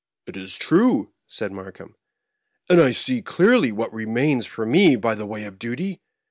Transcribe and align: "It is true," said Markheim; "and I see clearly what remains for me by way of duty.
"It 0.25 0.35
is 0.35 0.57
true," 0.57 1.13
said 1.27 1.51
Markheim; 1.51 1.93
"and 2.67 2.81
I 2.81 2.89
see 2.89 3.21
clearly 3.21 3.71
what 3.71 3.93
remains 3.93 4.47
for 4.47 4.65
me 4.65 4.95
by 4.95 5.13
way 5.13 5.45
of 5.45 5.59
duty. 5.59 6.01